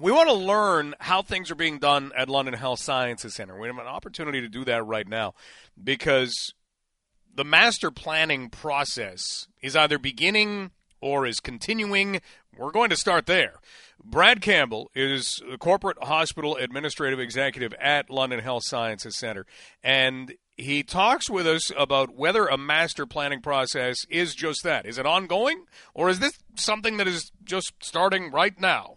[0.00, 3.56] We want to learn how things are being done at London Health Sciences Center.
[3.58, 5.34] We have an opportunity to do that right now
[5.82, 6.52] because
[7.32, 12.20] the master planning process is either beginning or is continuing.
[12.56, 13.60] We're going to start there.
[14.02, 19.46] Brad Campbell is the corporate hospital administrative executive at London Health Sciences Center,
[19.82, 24.86] and he talks with us about whether a master planning process is just that.
[24.86, 28.96] Is it ongoing, or is this something that is just starting right now?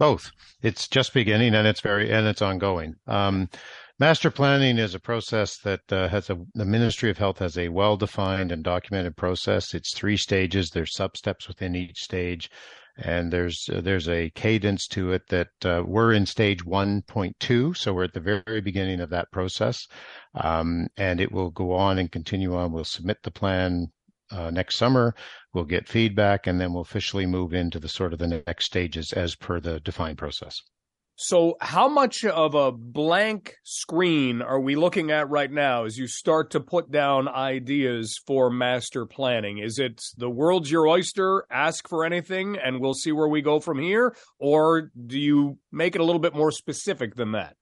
[0.00, 0.30] Both.
[0.62, 2.94] It's just beginning, and it's very and it's ongoing.
[3.06, 3.50] Um,
[3.98, 7.68] master planning is a process that uh, has a the Ministry of Health has a
[7.68, 9.74] well defined and documented process.
[9.74, 10.70] It's three stages.
[10.70, 12.50] There's sub steps within each stage
[12.96, 17.92] and there's uh, there's a cadence to it that uh, we're in stage 1.2 so
[17.92, 19.86] we're at the very, beginning of that process
[20.34, 23.88] um, and it will go on and continue on we'll submit the plan
[24.30, 25.14] uh, next summer
[25.52, 29.12] we'll get feedback and then we'll officially move into the sort of the next stages
[29.12, 30.62] as per the defined process
[31.22, 36.06] so, how much of a blank screen are we looking at right now as you
[36.06, 39.58] start to put down ideas for master planning?
[39.58, 43.60] Is it the world's your oyster, ask for anything, and we'll see where we go
[43.60, 44.16] from here?
[44.38, 47.54] Or do you make it a little bit more specific than that?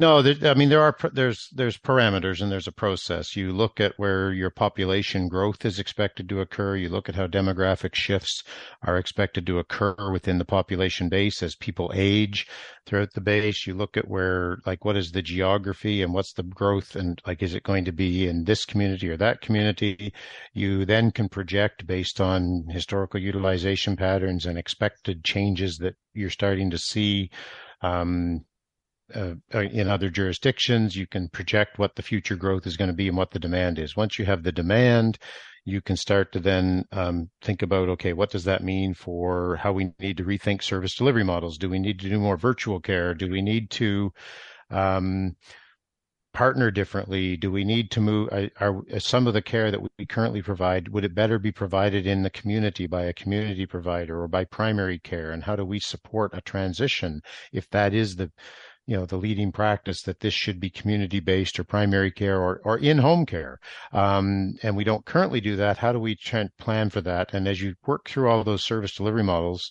[0.00, 3.36] No, there, I mean there are there's there's parameters and there's a process.
[3.36, 6.76] You look at where your population growth is expected to occur.
[6.76, 8.42] You look at how demographic shifts
[8.82, 12.48] are expected to occur within the population base as people age
[12.86, 13.66] throughout the base.
[13.66, 17.42] You look at where like what is the geography and what's the growth and like
[17.42, 20.12] is it going to be in this community or that community.
[20.54, 26.70] You then can project based on historical utilization patterns and expected changes that you're starting
[26.70, 27.30] to see.
[27.82, 28.46] Um,
[29.14, 30.96] uh, uh, in other jurisdictions.
[30.96, 33.78] You can project what the future growth is going to be and what the demand
[33.78, 33.96] is.
[33.96, 35.18] Once you have the demand,
[35.64, 39.72] you can start to then um, think about okay, what does that mean for how
[39.72, 41.58] we need to rethink service delivery models?
[41.58, 43.14] Do we need to do more virtual care?
[43.14, 44.12] Do we need to
[44.70, 45.36] um,
[46.32, 47.36] partner differently?
[47.36, 48.28] Do we need to move?
[48.60, 52.22] Are, some of the care that we currently provide would it better be provided in
[52.22, 55.30] the community by a community provider or by primary care?
[55.30, 57.20] And how do we support a transition
[57.52, 58.32] if that is the
[58.86, 62.60] you know the leading practice that this should be community based or primary care or,
[62.64, 63.58] or in home care.
[63.92, 65.78] Um, and we don't currently do that.
[65.78, 66.16] How do we
[66.58, 67.32] plan for that?
[67.32, 69.70] And as you work through all those service delivery models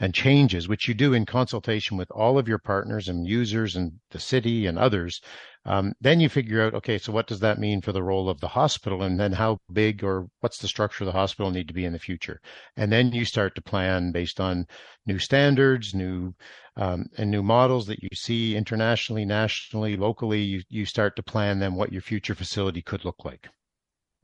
[0.00, 3.92] and changes which you do in consultation with all of your partners and users and
[4.10, 5.20] the city and others
[5.64, 8.40] um, then you figure out, okay, so what does that mean for the role of
[8.40, 9.02] the hospital?
[9.02, 11.92] And then how big or what's the structure of the hospital need to be in
[11.92, 12.40] the future?
[12.76, 14.66] And then you start to plan based on
[15.06, 16.34] new standards, new
[16.76, 20.42] um, and new models that you see internationally, nationally, locally.
[20.42, 23.48] You, you start to plan then what your future facility could look like.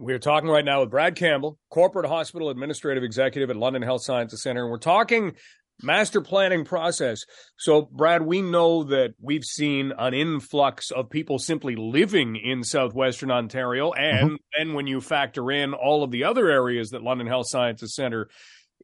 [0.00, 4.42] We're talking right now with Brad Campbell, Corporate Hospital Administrative Executive at London Health Sciences
[4.42, 4.62] Center.
[4.62, 5.34] And we're talking
[5.82, 7.24] master planning process.
[7.56, 13.32] So, Brad, we know that we've seen an influx of people simply living in southwestern
[13.32, 13.90] Ontario.
[13.92, 14.36] And mm-hmm.
[14.56, 18.28] then when you factor in all of the other areas that London Health Sciences Center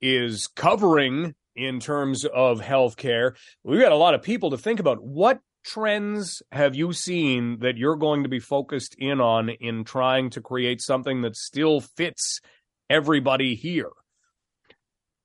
[0.03, 5.01] is covering in terms of healthcare, we've got a lot of people to think about.
[5.01, 10.31] What trends have you seen that you're going to be focused in on in trying
[10.31, 12.41] to create something that still fits
[12.89, 13.91] everybody here?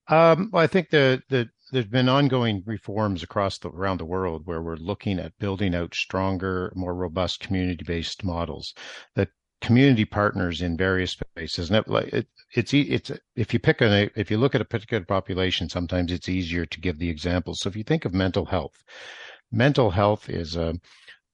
[0.07, 4.41] Um, well, I think the the there's been ongoing reforms across the around the world
[4.45, 8.73] where we're looking at building out stronger, more robust community-based models
[9.15, 9.29] that
[9.61, 11.69] community partners in various spaces.
[11.69, 15.05] And it, it, it's it's if you pick a if you look at a particular
[15.05, 17.59] population, sometimes it's easier to give the examples.
[17.59, 18.83] So if you think of mental health,
[19.51, 20.75] mental health is a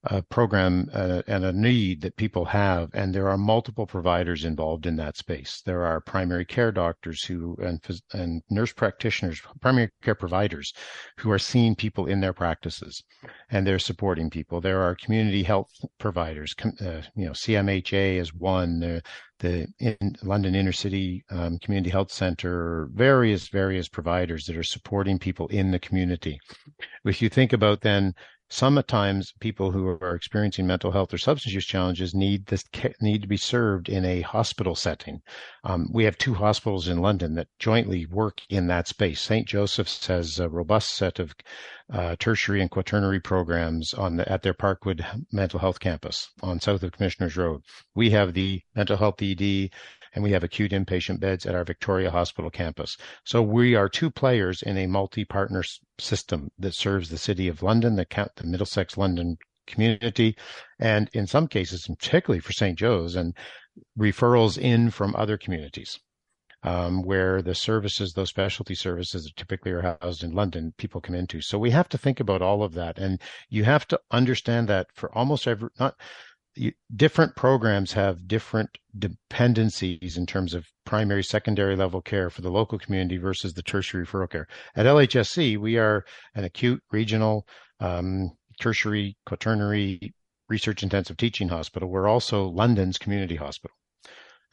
[0.05, 4.85] a program uh, and a need that people have, and there are multiple providers involved
[4.85, 5.61] in that space.
[5.65, 7.81] There are primary care doctors who and
[8.13, 10.73] and nurse practitioners, primary care providers,
[11.17, 13.03] who are seeing people in their practices,
[13.49, 14.61] and they're supporting people.
[14.61, 18.83] There are community health providers, uh, you know, CMHA is one.
[18.83, 18.99] Uh,
[19.39, 25.19] the in London Inner City um, Community Health Center, various various providers that are supporting
[25.19, 26.39] people in the community.
[27.03, 28.13] If you think about then
[28.49, 32.63] sometimes people who are experiencing mental health or substance use challenges need this
[33.01, 35.21] need to be served in a hospital setting.
[35.63, 39.19] Um, we have two hospitals in London that jointly work in that space.
[39.21, 39.47] St.
[39.47, 41.33] Joseph's has a robust set of
[41.91, 46.83] uh, tertiary and quaternary programs on the, at their Parkwood mental health campus on south
[46.83, 47.61] of Commissioners Road.
[47.93, 49.69] We have the mental health ED
[50.15, 52.97] and we have acute inpatient beds at our Victoria Hospital campus.
[53.25, 55.63] So we are two players in a multi-partner
[55.99, 58.07] system that serves the City of London, the,
[58.37, 60.35] the Middlesex London community,
[60.79, 62.79] and in some cases, particularly for St.
[62.79, 63.35] Joe's, and
[63.99, 65.99] referrals in from other communities.
[66.65, 71.15] um, where the services, those specialty services that typically are housed in London, people come
[71.15, 71.39] into.
[71.39, 72.97] So we have to think about all of that.
[72.97, 75.95] And you have to understand that for almost every, not,
[76.95, 82.79] different programs have different dependencies in terms of primary, secondary level care for the local
[82.79, 84.47] community versus the tertiary referral care.
[84.75, 87.47] At LHSC, we are an acute, regional,
[87.79, 90.13] um, tertiary, quaternary,
[90.47, 91.89] research intensive teaching hospital.
[91.89, 93.75] We're also London's community hospital.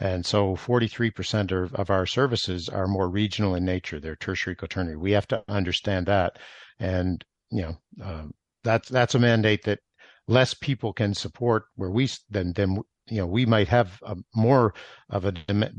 [0.01, 4.01] And so 43% of, of our services are more regional in nature.
[4.01, 4.97] They're tertiary, quaternary.
[4.97, 6.39] We have to understand that.
[6.81, 8.33] And, you know, um,
[8.65, 9.79] that's, that's a mandate that
[10.33, 14.73] less people can support where we then then you know we might have a, more
[15.11, 15.33] of a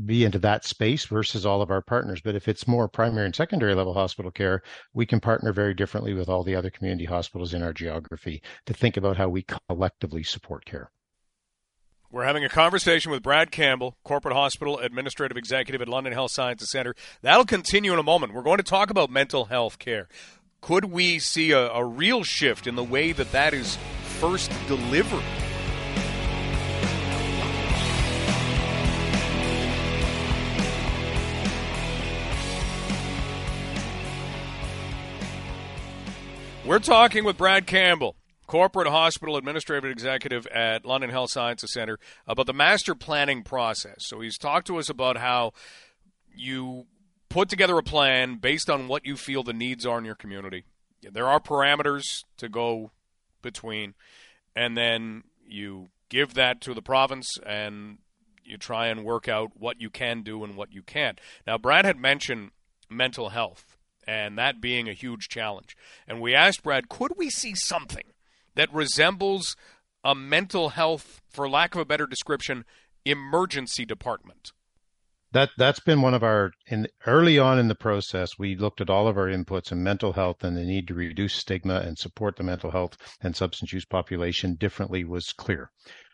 [0.05, 3.35] be into that space versus all of our partners but if it's more primary and
[3.35, 4.61] secondary level hospital care
[4.94, 8.73] we can partner very differently with all the other community hospitals in our geography to
[8.73, 10.91] think about how we collectively support care
[12.11, 16.69] we're having a conversation with Brad Campbell, Corporate Hospital Administrative Executive at London Health Sciences
[16.69, 16.94] Center.
[17.23, 18.35] That'll continue in a moment.
[18.35, 20.07] We're going to talk about mental health care.
[20.61, 23.79] Could we see a, a real shift in the way that that is
[24.23, 25.21] first delivered.
[36.65, 38.15] We're talking with Brad Campbell,
[38.47, 44.05] corporate hospital administrative executive at London Health Sciences Center, about the master planning process.
[44.05, 45.51] So he's talked to us about how
[46.33, 46.85] you
[47.27, 50.63] put together a plan based on what you feel the needs are in your community.
[51.01, 52.91] There are parameters to go
[53.44, 53.94] between,
[54.56, 58.00] and then you give that to the province and
[58.44, 61.19] you try and work out what you can do and what you can't.
[61.45, 62.51] Now, Brad had mentioned
[62.90, 65.78] mental health and that being a huge challenge.
[66.07, 68.06] And we asked Brad, could we see something
[68.56, 69.56] that resembles
[70.04, 72.66] a mental health, for lack of a better description,
[73.06, 74.51] emergency department?
[75.33, 78.89] That that's been one of our in early on in the process we looked at
[78.89, 82.35] all of our inputs and mental health and the need to reduce stigma and support
[82.35, 85.71] the mental health and substance use population differently was clear.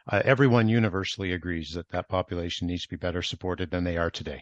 [0.09, 4.09] Uh, everyone universally agrees that that population needs to be better supported than they are
[4.09, 4.41] today.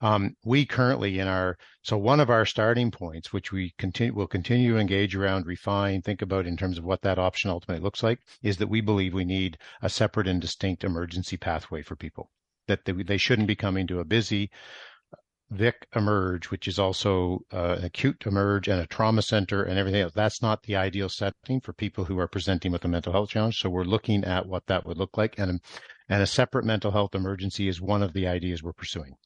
[0.00, 4.26] Um, we currently in our so one of our starting points which we continue will
[4.26, 8.02] continue to engage around refine think about in terms of what that option ultimately looks
[8.02, 12.30] like is that we believe we need a separate and distinct emergency pathway for people
[12.68, 14.50] that they, they shouldn't be coming to a busy
[15.50, 20.02] Vic emerge, which is also uh, an acute emerge and a trauma center and everything
[20.02, 20.12] else.
[20.12, 23.58] That's not the ideal setting for people who are presenting with a mental health challenge.
[23.58, 25.60] So we're looking at what that would look like, and
[26.08, 29.16] and a separate mental health emergency is one of the ideas we're pursuing.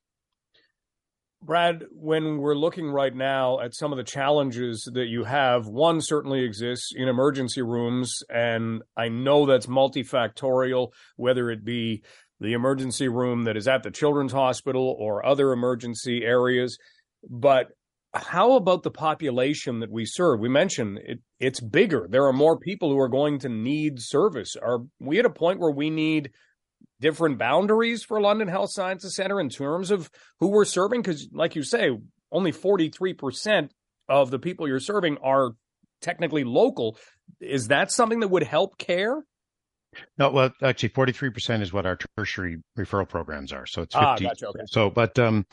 [1.45, 6.01] Brad, when we're looking right now at some of the challenges that you have, one
[6.01, 12.05] certainly exists in emergency rooms, and I know that's multifactorial, whether it be
[12.39, 16.79] the emergency room that is at the children's hospital or other emergency areas.
[17.29, 17.73] But
[18.15, 20.39] how about the population that we serve?
[20.39, 22.07] We mentioned it, it's bigger.
[22.09, 24.55] There are more people who are going to need service.
[24.63, 26.31] Are we at a point where we need
[27.03, 30.11] different boundaries for London Health Sciences Center in terms of
[30.41, 31.03] who we're serving?
[31.03, 31.91] Because, like you say,
[32.31, 33.69] only 43%
[34.09, 35.51] of the people you're serving are
[36.01, 36.97] technically local.
[37.41, 39.23] Is that something that would help care?
[40.17, 43.67] No, well, actually, forty-three percent is what our tertiary referral programs are.
[43.67, 44.25] So it's ah, fifty.
[44.25, 44.65] Ah, gotcha, okay.
[44.69, 45.45] So, but um,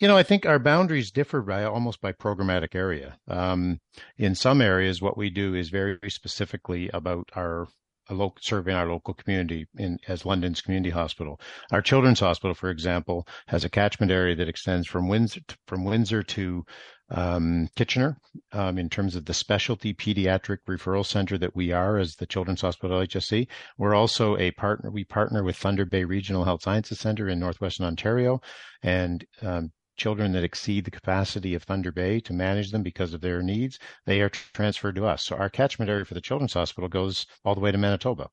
[0.00, 3.18] you know, I think our boundaries differ by almost by programmatic area.
[3.28, 3.78] Um,
[4.16, 7.68] in some areas, what we do is very specifically about our
[8.14, 11.40] local, serving our local community in as London's community hospital.
[11.72, 16.22] Our children's hospital, for example, has a catchment area that extends from Windsor from Windsor
[16.22, 16.64] to
[17.10, 18.18] um, Kitchener
[18.52, 22.62] um, in terms of the specialty pediatric referral center that we are as the Children's
[22.62, 23.46] Hospital HSC.
[23.78, 24.90] We're also a partner.
[24.90, 28.40] We partner with Thunder Bay Regional Health Sciences Center in Northwestern Ontario,
[28.82, 33.20] and um, children that exceed the capacity of Thunder Bay to manage them because of
[33.20, 35.24] their needs, they are transferred to us.
[35.24, 38.28] So our catchment area for the Children's Hospital goes all the way to Manitoba.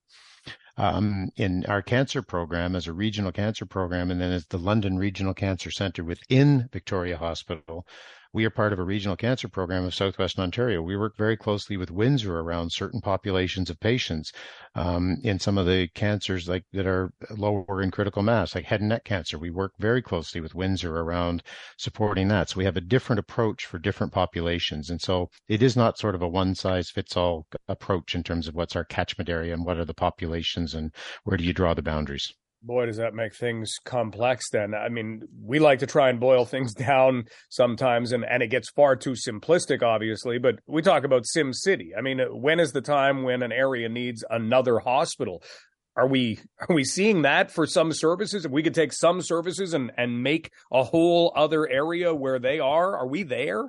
[0.75, 4.97] Um, in our cancer program as a regional cancer program, and then as the London
[4.97, 7.85] Regional Cancer Center within Victoria Hospital,
[8.33, 10.81] we are part of a regional cancer program of Southwestern Ontario.
[10.81, 14.33] We work very closely with Windsor around certain populations of patients
[14.73, 18.79] um, in some of the cancers like that are lower in critical mass, like head
[18.79, 19.37] and neck cancer.
[19.37, 21.43] We work very closely with Windsor around
[21.77, 22.49] supporting that.
[22.49, 26.15] So we have a different approach for different populations, and so it is not sort
[26.15, 29.63] of a one size fits all approach in terms of what's our catchment area and
[29.63, 30.91] what are the populations and
[31.23, 34.73] where do you draw the boundaries boy, does that make things complex then.
[34.73, 38.69] I mean, we like to try and boil things down sometimes, and, and it gets
[38.69, 41.93] far too simplistic, obviously, but we talk about Sim City.
[41.97, 45.43] I mean, when is the time when an area needs another hospital?
[45.95, 46.39] are we
[46.69, 48.45] are we seeing that for some services?
[48.45, 52.59] If we could take some services and and make a whole other area where they
[52.59, 53.67] are, are we there?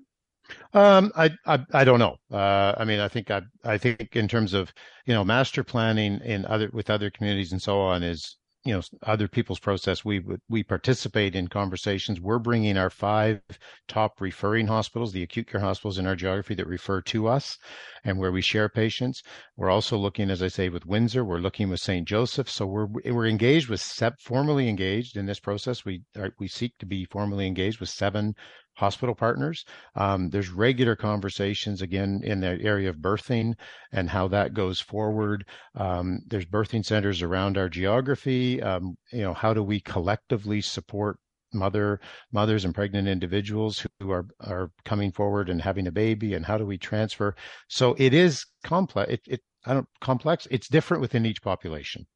[0.75, 2.17] Um, I, I, I don't know.
[2.31, 4.73] Uh, I mean, I think I I think in terms of
[5.07, 8.81] you know master planning in other with other communities and so on is you know
[9.03, 12.21] other people's process we we participate in conversations.
[12.21, 13.43] We're bringing our five
[13.89, 17.59] top referring hospitals the acute care hospitals in our geography that refer to us
[18.05, 19.23] and where we share patients.
[19.57, 21.25] We're also looking as i say with windsor.
[21.25, 22.49] We're looking with st joseph.
[22.49, 23.83] So we're we're engaged with
[24.21, 25.85] formally engaged in this process.
[25.85, 28.35] We are, we seek to be formally engaged with seven
[28.77, 29.65] hospital partners.
[29.95, 33.55] Um, there's regular conversations again in the area of birthing
[33.93, 35.47] and how that goes forward.
[35.75, 38.63] Um, there's birthing centers around our geography.
[38.63, 41.19] Um, you know, how do we collectively support
[41.53, 42.01] mother
[42.33, 46.59] mothers and pregnant individuals who are are coming forward and having a baby and how
[46.59, 47.33] do we transfer
[47.69, 50.47] so it is complex it, it I don't complex.
[50.51, 52.07] It's different within each population,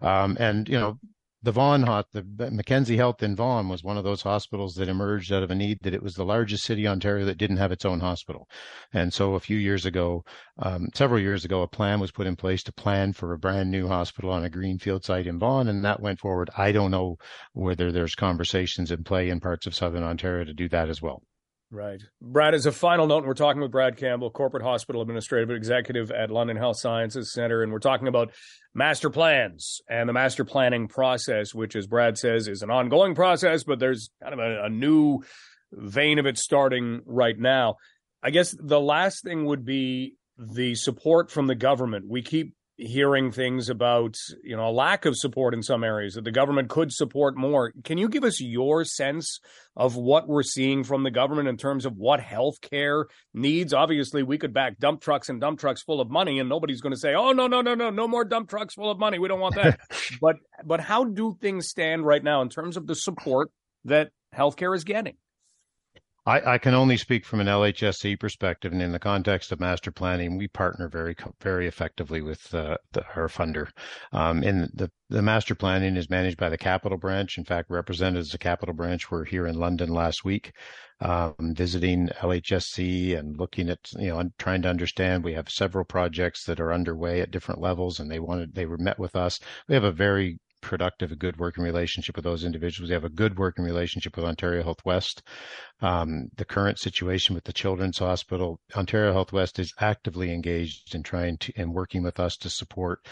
[0.00, 0.98] um, and you know
[1.44, 5.30] the Vaughan, Hot, the Mackenzie Health in Vaughan was one of those hospitals that emerged
[5.30, 7.84] out of a need that it was the largest city Ontario that didn't have its
[7.84, 8.48] own hospital.
[8.94, 10.24] And so a few years ago,
[10.58, 13.70] um, several years ago, a plan was put in place to plan for a brand
[13.70, 16.48] new hospital on a greenfield site in Vaughan, and that went forward.
[16.56, 17.16] I don't know
[17.52, 21.22] whether there's conversations in play in parts of Southern Ontario to do that as well.
[21.70, 22.00] Right.
[22.20, 26.10] Brad, as a final note, and we're talking with Brad Campbell, Corporate Hospital Administrative Executive
[26.12, 28.32] at London Health Sciences Center, and we're talking about
[28.74, 33.64] master plans and the master planning process, which, as Brad says, is an ongoing process,
[33.64, 35.20] but there's kind of a, a new
[35.72, 37.76] vein of it starting right now.
[38.22, 42.06] I guess the last thing would be the support from the government.
[42.08, 46.24] We keep hearing things about you know a lack of support in some areas that
[46.24, 47.72] the government could support more.
[47.84, 49.40] Can you give us your sense
[49.76, 53.72] of what we're seeing from the government in terms of what health care needs?
[53.72, 56.92] Obviously we could back dump trucks and dump trucks full of money and nobody's going
[56.94, 59.18] to say oh no no no no no more dump trucks full of money.
[59.18, 59.80] We don't want that.
[60.20, 63.50] But but how do things stand right now in terms of the support
[63.84, 65.16] that healthcare is getting
[66.26, 69.90] I, I, can only speak from an LHSC perspective, and in the context of master
[69.90, 73.68] planning, we partner very very effectively with uh, the, our funder.
[74.10, 77.36] Um, and the the master planning is managed by the Capital Branch.
[77.36, 80.52] In fact, representatives of Capital Branch were here in London last week,
[81.00, 85.24] um, visiting LHSC and looking at you know trying to understand.
[85.24, 88.78] We have several projects that are underway at different levels, and they wanted they were
[88.78, 89.40] met with us.
[89.68, 92.90] We have a very productive, a good working relationship with those individuals.
[92.90, 95.22] We have a good working relationship with Ontario Health West.
[95.80, 101.02] Um, the current situation with the Children's Hospital, Ontario Health West is actively engaged in
[101.02, 103.06] trying to and working with us to support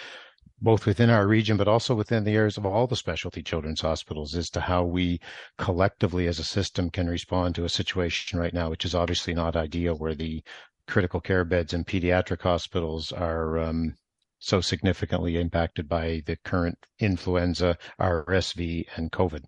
[0.61, 4.35] both within our region, but also within the areas of all the specialty children's hospitals
[4.35, 5.21] as to how we
[5.59, 9.57] collectively as a system can respond to a situation right now, which is obviously not
[9.57, 10.43] ideal, where the
[10.87, 13.95] critical care beds in pediatric hospitals are um,
[14.43, 19.45] so significantly impacted by the current influenza, RSV, and COVID.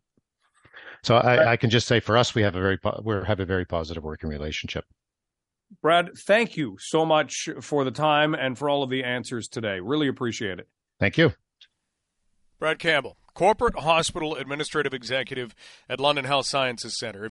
[1.03, 3.45] So I, I, can just say for us, we have a very we have a
[3.45, 4.85] very positive working relationship.
[5.83, 9.81] Brad, thank you so much for the time and for all of the answers today.
[9.81, 10.69] Really appreciate it.
[11.01, 11.33] Thank you.
[12.61, 15.57] Brad Campbell, Corporate Hospital Administrative Executive
[15.89, 17.29] at London Health Sciences Center.